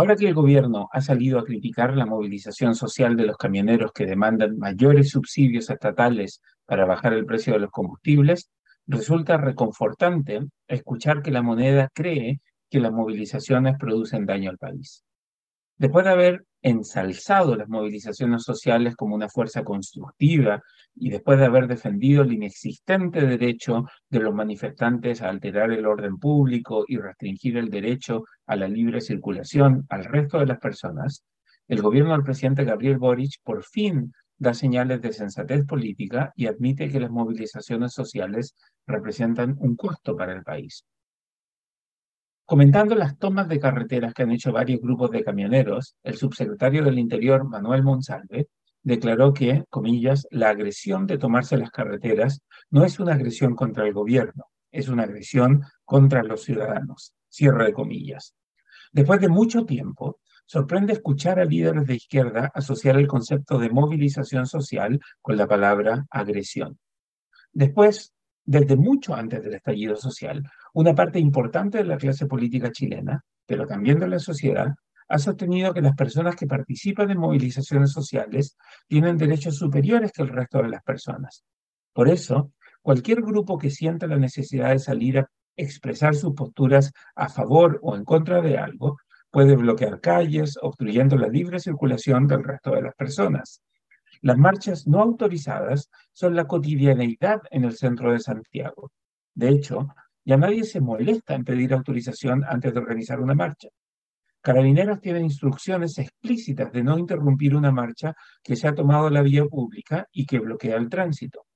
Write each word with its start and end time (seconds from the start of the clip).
Ahora 0.00 0.16
que 0.16 0.26
el 0.26 0.32
gobierno 0.32 0.88
ha 0.94 1.02
salido 1.02 1.38
a 1.38 1.44
criticar 1.44 1.94
la 1.94 2.06
movilización 2.06 2.74
social 2.74 3.18
de 3.18 3.26
los 3.26 3.36
camioneros 3.36 3.92
que 3.92 4.06
demandan 4.06 4.56
mayores 4.56 5.10
subsidios 5.10 5.68
estatales 5.68 6.40
para 6.64 6.86
bajar 6.86 7.12
el 7.12 7.26
precio 7.26 7.52
de 7.52 7.58
los 7.58 7.70
combustibles, 7.70 8.50
resulta 8.86 9.36
reconfortante 9.36 10.40
escuchar 10.66 11.20
que 11.20 11.30
la 11.30 11.42
moneda 11.42 11.90
cree 11.92 12.40
que 12.70 12.80
las 12.80 12.92
movilizaciones 12.92 13.76
producen 13.78 14.24
daño 14.24 14.48
al 14.48 14.56
país. 14.56 15.04
Después 15.80 16.04
de 16.04 16.10
haber 16.10 16.44
ensalzado 16.60 17.56
las 17.56 17.66
movilizaciones 17.70 18.42
sociales 18.42 18.94
como 18.96 19.14
una 19.14 19.30
fuerza 19.30 19.64
constructiva 19.64 20.62
y 20.94 21.08
después 21.08 21.38
de 21.38 21.46
haber 21.46 21.68
defendido 21.68 22.22
el 22.22 22.34
inexistente 22.34 23.24
derecho 23.24 23.86
de 24.10 24.20
los 24.20 24.34
manifestantes 24.34 25.22
a 25.22 25.30
alterar 25.30 25.72
el 25.72 25.86
orden 25.86 26.18
público 26.18 26.84
y 26.86 26.98
restringir 26.98 27.56
el 27.56 27.70
derecho 27.70 28.24
a 28.46 28.56
la 28.56 28.68
libre 28.68 29.00
circulación 29.00 29.86
al 29.88 30.04
resto 30.04 30.38
de 30.38 30.44
las 30.48 30.58
personas, 30.58 31.24
el 31.66 31.80
gobierno 31.80 32.12
del 32.12 32.24
presidente 32.24 32.64
Gabriel 32.64 32.98
Boric 32.98 33.40
por 33.42 33.64
fin 33.64 34.12
da 34.36 34.52
señales 34.52 35.00
de 35.00 35.14
sensatez 35.14 35.64
política 35.64 36.30
y 36.36 36.46
admite 36.46 36.90
que 36.90 37.00
las 37.00 37.10
movilizaciones 37.10 37.94
sociales 37.94 38.54
representan 38.86 39.56
un 39.58 39.76
costo 39.76 40.14
para 40.14 40.34
el 40.34 40.42
país. 40.42 40.84
Comentando 42.50 42.96
las 42.96 43.16
tomas 43.16 43.46
de 43.46 43.60
carreteras 43.60 44.12
que 44.12 44.24
han 44.24 44.32
hecho 44.32 44.50
varios 44.50 44.80
grupos 44.80 45.12
de 45.12 45.22
camioneros, 45.22 45.94
el 46.02 46.16
subsecretario 46.16 46.82
del 46.82 46.98
Interior, 46.98 47.48
Manuel 47.48 47.84
Monsalve, 47.84 48.48
declaró 48.82 49.32
que, 49.32 49.62
comillas, 49.70 50.26
la 50.32 50.48
agresión 50.48 51.06
de 51.06 51.16
tomarse 51.16 51.56
las 51.56 51.70
carreteras 51.70 52.42
no 52.68 52.84
es 52.84 52.98
una 52.98 53.14
agresión 53.14 53.54
contra 53.54 53.86
el 53.86 53.92
gobierno, 53.92 54.46
es 54.72 54.88
una 54.88 55.04
agresión 55.04 55.62
contra 55.84 56.24
los 56.24 56.42
ciudadanos. 56.42 57.14
Cierre 57.28 57.66
de 57.66 57.72
comillas. 57.72 58.34
Después 58.90 59.20
de 59.20 59.28
mucho 59.28 59.64
tiempo, 59.64 60.18
sorprende 60.44 60.94
escuchar 60.94 61.38
a 61.38 61.44
líderes 61.44 61.86
de 61.86 61.94
izquierda 61.94 62.50
asociar 62.52 62.98
el 62.98 63.06
concepto 63.06 63.60
de 63.60 63.70
movilización 63.70 64.48
social 64.48 64.98
con 65.22 65.36
la 65.36 65.46
palabra 65.46 66.04
agresión. 66.10 66.80
Después, 67.52 68.12
desde 68.44 68.76
mucho 68.76 69.14
antes 69.14 69.42
del 69.42 69.54
estallido 69.54 69.96
social, 69.96 70.42
una 70.74 70.94
parte 70.94 71.18
importante 71.18 71.78
de 71.78 71.84
la 71.84 71.96
clase 71.96 72.26
política 72.26 72.70
chilena, 72.72 73.24
pero 73.46 73.66
también 73.66 73.98
de 73.98 74.08
la 74.08 74.18
sociedad, 74.18 74.74
ha 75.08 75.18
sostenido 75.18 75.74
que 75.74 75.82
las 75.82 75.96
personas 75.96 76.36
que 76.36 76.46
participan 76.46 77.10
en 77.10 77.18
movilizaciones 77.18 77.90
sociales 77.90 78.56
tienen 78.86 79.18
derechos 79.18 79.56
superiores 79.56 80.12
que 80.12 80.22
el 80.22 80.28
resto 80.28 80.62
de 80.62 80.68
las 80.68 80.82
personas. 80.82 81.44
Por 81.92 82.08
eso, 82.08 82.52
cualquier 82.80 83.20
grupo 83.22 83.58
que 83.58 83.70
sienta 83.70 84.06
la 84.06 84.18
necesidad 84.18 84.70
de 84.70 84.78
salir 84.78 85.18
a 85.18 85.28
expresar 85.56 86.14
sus 86.14 86.32
posturas 86.34 86.92
a 87.16 87.28
favor 87.28 87.80
o 87.82 87.96
en 87.96 88.04
contra 88.04 88.40
de 88.40 88.56
algo, 88.56 88.98
puede 89.30 89.56
bloquear 89.56 90.00
calles, 90.00 90.56
obstruyendo 90.62 91.16
la 91.16 91.28
libre 91.28 91.58
circulación 91.58 92.26
del 92.26 92.44
resto 92.44 92.70
de 92.70 92.82
las 92.82 92.94
personas. 92.94 93.62
Las 94.22 94.36
marchas 94.36 94.86
no 94.86 95.00
autorizadas 95.00 95.90
son 96.12 96.36
la 96.36 96.46
cotidianeidad 96.46 97.40
en 97.50 97.64
el 97.64 97.76
centro 97.76 98.12
de 98.12 98.20
Santiago. 98.20 98.92
De 99.34 99.48
hecho, 99.48 99.88
ya 100.24 100.36
nadie 100.36 100.64
se 100.64 100.80
molesta 100.80 101.34
en 101.34 101.44
pedir 101.44 101.72
autorización 101.72 102.44
antes 102.44 102.74
de 102.74 102.80
organizar 102.80 103.20
una 103.20 103.34
marcha. 103.34 103.68
Carabineros 104.42 105.00
tienen 105.00 105.24
instrucciones 105.24 105.98
explícitas 105.98 106.70
de 106.72 106.82
no 106.82 106.98
interrumpir 106.98 107.54
una 107.54 107.72
marcha 107.72 108.14
que 108.42 108.56
se 108.56 108.68
ha 108.68 108.74
tomado 108.74 109.08
la 109.08 109.22
vía 109.22 109.44
pública 109.46 110.06
y 110.12 110.26
que 110.26 110.38
bloquea 110.38 110.76
el 110.76 110.88
tránsito. 110.88 111.46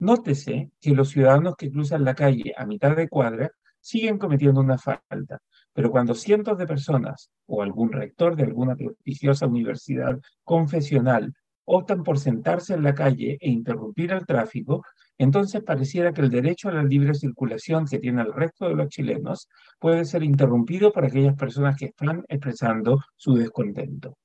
Nótese 0.00 0.70
que 0.80 0.94
los 0.94 1.10
ciudadanos 1.10 1.56
que 1.56 1.70
cruzan 1.70 2.04
la 2.04 2.14
calle 2.14 2.54
a 2.56 2.66
mitad 2.66 2.94
de 2.94 3.08
cuadra 3.08 3.50
siguen 3.80 4.18
cometiendo 4.18 4.60
una 4.60 4.78
falta, 4.78 5.40
pero 5.72 5.90
cuando 5.90 6.14
cientos 6.14 6.58
de 6.58 6.66
personas 6.66 7.30
o 7.46 7.62
algún 7.62 7.90
rector 7.90 8.36
de 8.36 8.44
alguna 8.44 8.76
prestigiosa 8.76 9.46
universidad 9.46 10.18
confesional 10.44 11.32
optan 11.70 12.02
por 12.02 12.18
sentarse 12.18 12.74
en 12.74 12.82
la 12.82 12.94
calle 12.94 13.36
e 13.40 13.50
interrumpir 13.50 14.12
el 14.12 14.24
tráfico, 14.26 14.82
entonces 15.18 15.62
pareciera 15.62 16.12
que 16.12 16.22
el 16.22 16.30
derecho 16.30 16.68
a 16.68 16.72
la 16.72 16.82
libre 16.82 17.14
circulación 17.14 17.86
que 17.86 17.98
tiene 17.98 18.22
el 18.22 18.32
resto 18.32 18.68
de 18.68 18.74
los 18.74 18.88
chilenos 18.88 19.48
puede 19.78 20.04
ser 20.06 20.22
interrumpido 20.22 20.92
por 20.92 21.04
aquellas 21.04 21.36
personas 21.36 21.76
que 21.76 21.86
están 21.86 22.24
expresando 22.28 23.00
su 23.16 23.34
descontento. 23.34 24.16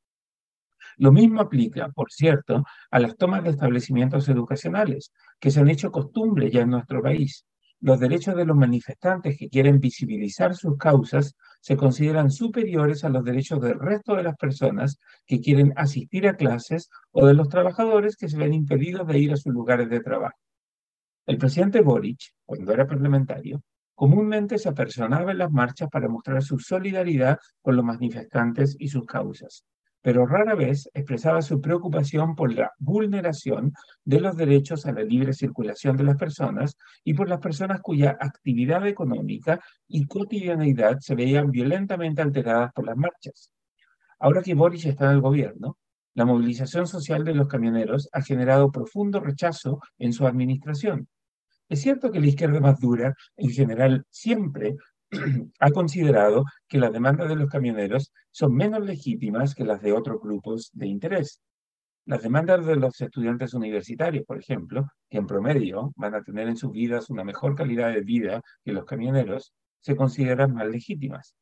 Lo 0.97 1.11
mismo 1.11 1.41
aplica, 1.41 1.89
por 1.89 2.11
cierto, 2.11 2.63
a 2.91 2.99
las 2.99 3.17
tomas 3.17 3.43
de 3.43 3.49
establecimientos 3.49 4.29
educacionales, 4.29 5.11
que 5.39 5.51
se 5.51 5.59
han 5.59 5.69
hecho 5.69 5.91
costumbre 5.91 6.49
ya 6.49 6.61
en 6.61 6.69
nuestro 6.69 7.01
país. 7.01 7.45
Los 7.81 7.99
derechos 7.99 8.35
de 8.35 8.45
los 8.45 8.55
manifestantes 8.55 9.37
que 9.37 9.49
quieren 9.49 9.79
visibilizar 9.79 10.55
sus 10.55 10.77
causas 10.77 11.35
se 11.63 11.77
consideran 11.77 12.29
superiores 12.29 13.05
a 13.05 13.09
los 13.09 13.23
derechos 13.23 13.61
del 13.61 13.79
resto 13.79 14.15
de 14.15 14.23
las 14.23 14.35
personas 14.35 14.99
que 15.25 15.39
quieren 15.39 15.71
asistir 15.77 16.27
a 16.27 16.35
clases 16.35 16.89
o 17.11 17.25
de 17.25 17.33
los 17.33 17.47
trabajadores 17.47 18.17
que 18.17 18.27
se 18.27 18.37
ven 18.37 18.53
impedidos 18.53 19.07
de 19.07 19.17
ir 19.17 19.31
a 19.31 19.37
sus 19.37 19.53
lugares 19.53 19.89
de 19.89 20.01
trabajo. 20.01 20.37
El 21.25 21.37
presidente 21.37 21.79
Boric, 21.79 22.19
cuando 22.45 22.73
era 22.73 22.85
parlamentario, 22.85 23.63
comúnmente 23.95 24.57
se 24.57 24.67
apersonaba 24.67 25.31
en 25.31 25.37
las 25.37 25.51
marchas 25.51 25.87
para 25.89 26.09
mostrar 26.09 26.43
su 26.43 26.59
solidaridad 26.59 27.39
con 27.61 27.77
los 27.77 27.85
manifestantes 27.85 28.75
y 28.77 28.89
sus 28.89 29.05
causas, 29.05 29.63
pero 30.03 30.27
rara 30.27 30.53
vez 30.53 30.89
expresaba 30.93 31.41
su 31.41 31.61
preocupación 31.61 32.35
por 32.35 32.53
la 32.53 32.73
vulneración 32.77 33.73
de 34.03 34.19
los 34.19 34.35
derechos 34.35 34.85
a 34.85 34.91
la 34.91 35.01
libre 35.01 35.31
circulación 35.33 35.95
de 35.95 36.03
las 36.03 36.17
personas 36.17 36.77
y 37.05 37.13
por 37.13 37.29
las 37.29 37.39
personas 37.39 37.79
cuya 37.81 38.17
actividad 38.19 38.85
económica 38.85 39.61
y 39.87 40.05
cotidianeidad 40.05 40.99
se 40.99 41.15
veían 41.15 41.51
violentamente 41.51 42.21
alteradas 42.21 42.73
por 42.73 42.85
las 42.85 42.97
marchas. 42.97 43.49
Ahora 44.19 44.41
que 44.41 44.53
Boric 44.53 44.85
está 44.85 45.05
en 45.05 45.11
el 45.11 45.21
gobierno, 45.21 45.77
la 46.15 46.25
movilización 46.25 46.85
social 46.85 47.23
de 47.23 47.33
los 47.33 47.47
camioneros 47.47 48.09
ha 48.11 48.21
generado 48.21 48.71
profundo 48.71 49.21
rechazo 49.21 49.79
en 49.97 50.11
su 50.11 50.27
administración. 50.27 51.07
Es 51.69 51.81
cierto 51.81 52.11
que 52.11 52.19
la 52.19 52.27
izquierda 52.27 52.59
más 52.59 52.77
dura, 52.77 53.15
en 53.37 53.49
general, 53.49 54.05
siempre 54.09 54.75
ha 55.59 55.71
considerado 55.71 56.43
que 56.67 56.79
las 56.79 56.91
demandas 56.91 57.29
de 57.29 57.35
los 57.35 57.49
camioneros 57.49 58.11
son 58.31 58.55
menos 58.55 58.81
legítimas 58.85 59.55
que 59.55 59.65
las 59.65 59.81
de 59.81 59.93
otros 59.93 60.19
grupos 60.21 60.69
de 60.73 60.87
interés. 60.87 61.41
Las 62.05 62.21
demandas 62.21 62.65
de 62.65 62.75
los 62.75 62.99
estudiantes 62.99 63.53
universitarios, 63.53 64.25
por 64.25 64.37
ejemplo, 64.37 64.87
que 65.09 65.17
en 65.19 65.27
promedio 65.27 65.93
van 65.95 66.15
a 66.15 66.21
tener 66.21 66.49
en 66.49 66.57
sus 66.57 66.71
vidas 66.71 67.09
una 67.09 67.23
mejor 67.23 67.55
calidad 67.55 67.93
de 67.93 68.01
vida 68.01 68.41
que 68.63 68.73
los 68.73 68.85
camioneros, 68.85 69.53
se 69.79 69.95
consideran 69.95 70.53
más 70.53 70.67
legítimas. 70.67 71.35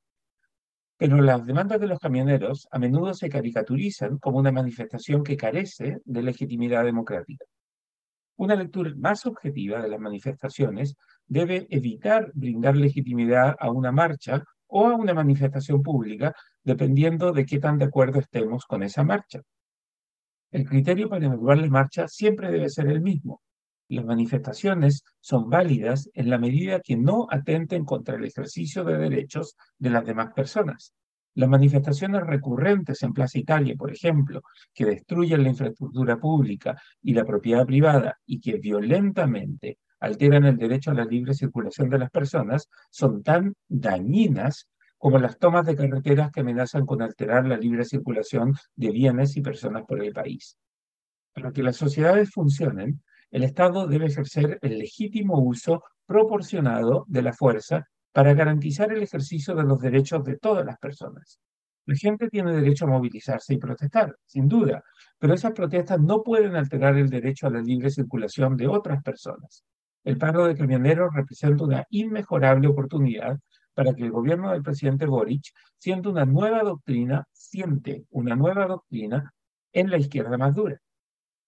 Pero 0.98 1.20
las 1.20 1.46
demandas 1.48 1.80
de 1.80 1.88
los 1.88 1.98
camioneros 1.98 2.68
a 2.70 2.78
menudo 2.78 3.16
se 3.16 3.28
caricaturizan 3.28 4.20
como 4.20 4.38
una 4.38 4.52
manifestación 4.52 5.24
que 5.24 5.36
carece 5.36 5.98
de 6.06 6.22
legitimidad 6.22 6.86
democrática. 6.86 7.44
Una 8.38 8.56
lectura 8.56 8.92
más 8.98 9.26
objetiva 9.26 9.82
de 9.82 9.90
las 9.90 10.00
manifestaciones 10.00 10.96
debe 11.32 11.66
evitar 11.70 12.30
brindar 12.34 12.76
legitimidad 12.76 13.56
a 13.58 13.72
una 13.72 13.94
marcha 13.94 14.44
o 14.68 14.88
a 14.88 14.96
una 14.98 15.14
manifestación 15.14 15.82
pública, 15.82 16.34
dependiendo 16.62 17.32
de 17.32 17.46
qué 17.46 17.58
tan 17.58 17.78
de 17.78 17.86
acuerdo 17.86 18.20
estemos 18.20 18.66
con 18.66 18.84
esa 18.84 19.06
marcha. 19.06 19.40
El 20.52 20.68
criterio 20.68 21.08
para 21.08 21.28
evaluar 21.28 21.60
la 21.60 21.70
marcha 21.70 22.10
siempre 22.10 22.52
debe 22.52 22.68
ser 22.68 22.88
el 22.88 23.00
mismo. 23.00 23.42
Las 23.88 24.04
manifestaciones 24.04 25.06
son 25.22 25.50
válidas 25.50 26.10
en 26.16 26.30
la 26.30 26.38
medida 26.38 26.82
que 26.82 26.98
no 26.98 27.28
atenten 27.30 27.86
contra 27.86 28.18
el 28.18 28.26
ejercicio 28.26 28.84
de 28.84 28.98
derechos 28.98 29.56
de 29.78 29.90
las 29.90 30.06
demás 30.06 30.34
personas. 30.34 30.94
Las 31.36 31.48
manifestaciones 31.48 32.24
recurrentes 32.24 33.04
en 33.04 33.14
Plaza 33.14 33.40
Italia, 33.40 33.76
por 33.78 33.90
ejemplo, 33.90 34.42
que 34.74 34.84
destruyen 34.84 35.44
la 35.44 35.50
infraestructura 35.50 36.18
pública 36.18 36.76
y 37.02 37.14
la 37.14 37.24
propiedad 37.24 37.66
privada 37.66 38.18
y 38.26 38.42
que 38.42 38.58
violentamente 38.58 39.78
alteran 40.02 40.46
el 40.46 40.58
derecho 40.58 40.92
a 40.92 40.96
la 40.96 41.06
libre 41.06 41.34
circulación 41.34 41.90
de 41.90 42.00
las 42.00 42.12
personas, 42.12 42.68
son 42.90 43.24
tan 43.24 43.54
dañinas 43.70 44.68
como 44.98 45.18
las 45.18 45.40
tomas 45.40 45.66
de 45.66 45.76
carreteras 45.76 46.32
que 46.32 46.42
amenazan 46.42 46.86
con 46.86 47.02
alterar 47.02 47.48
la 47.48 47.58
libre 47.58 47.86
circulación 47.86 48.56
de 48.76 48.92
bienes 48.92 49.38
y 49.38 49.42
personas 49.42 49.84
por 49.88 50.04
el 50.04 50.12
país. 50.12 50.58
Para 51.34 51.52
que 51.52 51.64
las 51.64 51.78
sociedades 51.78 52.30
funcionen, 52.32 53.02
el 53.32 53.44
Estado 53.44 53.88
debe 53.88 54.08
ejercer 54.08 54.60
el 54.62 54.78
legítimo 54.78 55.40
uso 55.40 55.84
proporcionado 56.06 57.06
de 57.08 57.22
la 57.22 57.34
fuerza 57.34 57.88
para 58.12 58.34
garantizar 58.34 58.92
el 58.92 59.02
ejercicio 59.02 59.56
de 59.56 59.64
los 59.64 59.80
derechos 59.80 60.24
de 60.24 60.38
todas 60.38 60.66
las 60.66 60.78
personas. 60.78 61.40
La 61.86 61.96
gente 61.96 62.30
tiene 62.30 62.54
derecho 62.54 62.86
a 62.86 62.90
movilizarse 62.90 63.54
y 63.54 63.58
protestar, 63.58 64.16
sin 64.26 64.48
duda, 64.48 64.84
pero 65.18 65.34
esas 65.34 65.54
protestas 65.54 66.00
no 66.00 66.22
pueden 66.22 66.56
alterar 66.56 66.98
el 66.98 67.10
derecho 67.10 67.48
a 67.48 67.52
la 67.52 67.62
libre 67.62 67.90
circulación 67.90 68.56
de 68.56 68.68
otras 68.68 69.02
personas. 69.02 69.64
El 70.04 70.18
paro 70.18 70.46
de 70.46 70.56
camioneros 70.56 71.14
representa 71.14 71.64
una 71.64 71.86
inmejorable 71.90 72.68
oportunidad 72.68 73.40
para 73.74 73.94
que 73.94 74.04
el 74.04 74.12
gobierno 74.12 74.52
del 74.52 74.64
presidente 74.64 75.06
Boric 75.06 75.44
sienta 75.78 76.10
una 76.10 76.26
nueva 76.26 76.64
doctrina, 76.64 77.26
siente 77.32 78.06
una 78.10 78.36
nueva 78.36 78.66
doctrina 78.66 79.32
en 79.72 79.90
la 79.90 79.98
izquierda 79.98 80.38
más 80.38 80.56
dura. 80.56 80.78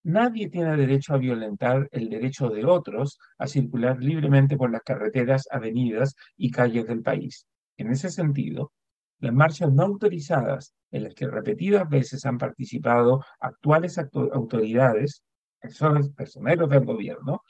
Nadie 0.03 0.49
tiene 0.49 0.75
derecho 0.75 1.13
a 1.13 1.17
violentar 1.17 1.87
el 1.91 2.09
derecho 2.09 2.49
de 2.49 2.65
otros 2.65 3.17
a 3.37 3.47
circular 3.47 3.97
libremente 4.01 4.57
por 4.57 4.69
las 4.69 4.81
carreteras, 4.81 5.47
avenidas 5.49 6.15
y 6.35 6.51
calles 6.51 6.87
del 6.87 7.01
país. 7.01 7.45
En 7.77 7.89
ese 7.91 8.09
sentido, 8.09 8.71
Las 9.19 9.33
marchas 9.33 9.71
no 9.71 9.83
autorizadas, 9.83 10.75
en 10.91 11.03
las 11.03 11.15
que 11.15 11.27
repetidas 11.27 11.87
veces 11.87 12.25
han 12.25 12.37
participado 12.37 13.23
actuales 13.39 13.97
autoridades, 13.97 15.23
personas, 15.61 16.09
personeros 16.09 16.69
del 16.69 16.83
gobierno, 16.83 17.41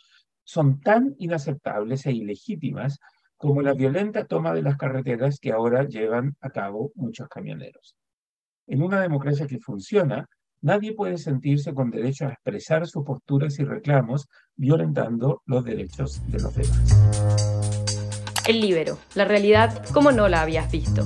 son 0.43 0.79
tan 0.79 1.15
inaceptables 1.19 2.05
e 2.05 2.11
ilegítimas 2.11 2.99
como 3.37 3.61
la 3.61 3.73
violenta 3.73 4.25
toma 4.25 4.53
de 4.53 4.61
las 4.61 4.77
carreteras 4.77 5.39
que 5.39 5.51
ahora 5.51 5.83
llevan 5.83 6.35
a 6.41 6.49
cabo 6.49 6.91
muchos 6.95 7.27
camioneros. 7.27 7.95
En 8.67 8.81
una 8.81 9.01
democracia 9.01 9.47
que 9.47 9.59
funciona, 9.59 10.27
nadie 10.61 10.93
puede 10.93 11.17
sentirse 11.17 11.73
con 11.73 11.91
derecho 11.91 12.25
a 12.25 12.29
expresar 12.29 12.87
sus 12.87 13.03
posturas 13.03 13.59
y 13.59 13.65
reclamos 13.65 14.27
violentando 14.55 15.41
los 15.45 15.65
derechos 15.65 16.25
de 16.31 16.39
los 16.39 16.55
demás. 16.55 17.83
El 18.47 18.61
libero, 18.61 18.97
la 19.15 19.25
realidad 19.25 19.85
como 19.93 20.11
no 20.11 20.27
la 20.29 20.41
habías 20.41 20.71
visto. 20.71 21.05